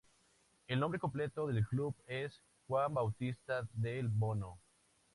[0.67, 4.57] El nombre completo del club es Juan Bautista Del Bono.